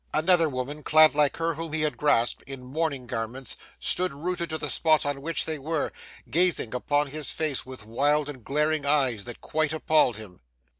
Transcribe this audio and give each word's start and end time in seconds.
Another 0.15 0.49
woman, 0.49 0.81
clad, 0.81 1.13
like 1.13 1.37
her 1.37 1.53
whom 1.53 1.73
he 1.73 1.81
had 1.83 1.95
grasped, 1.95 2.41
in 2.47 2.63
mourning 2.63 3.05
garments, 3.05 3.55
stood 3.79 4.15
rooted 4.15 4.49
to 4.49 4.57
the 4.57 4.71
spot 4.71 5.05
on 5.05 5.21
which 5.21 5.45
they 5.45 5.59
were, 5.59 5.91
gazing 6.27 6.73
upon 6.73 7.05
his 7.05 7.31
face 7.31 7.67
with 7.67 7.85
wild 7.85 8.27
and 8.27 8.43
glaring 8.43 8.83
eyes 8.83 9.25
that 9.25 9.41
quite 9.41 9.71
appalled 9.73 10.17
him. 10.17 10.39